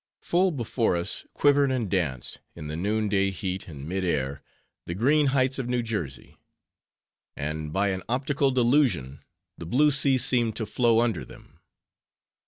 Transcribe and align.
Full 0.23 0.49
before 0.49 0.95
us 0.95 1.27
quivered 1.35 1.69
and 1.71 1.87
danced, 1.87 2.39
in 2.55 2.65
the 2.65 2.75
noon 2.75 3.07
day 3.07 3.29
heat 3.29 3.67
and 3.67 3.87
mid 3.87 4.03
air, 4.03 4.41
the 4.87 4.95
green 4.95 5.27
heights 5.27 5.59
of 5.59 5.69
New 5.69 5.83
Jersey; 5.83 6.37
and 7.37 7.71
by 7.71 7.89
an 7.89 8.01
optical 8.09 8.49
delusion, 8.49 9.19
the 9.59 9.67
blue 9.67 9.91
sea 9.91 10.17
seemed 10.17 10.55
to 10.55 10.65
flow 10.65 11.01
under 11.01 11.23
them. 11.23 11.59